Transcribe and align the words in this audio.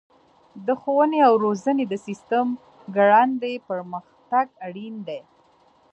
د 0.65 0.67
ښوونې 0.81 1.19
او 1.27 1.33
روزنې 1.45 1.83
د 1.87 1.93
سیسټم 2.05 2.47
ګړندی 2.95 3.55
پرمختګ 3.69 4.45
اړین 4.67 4.95
دی. 5.07 5.21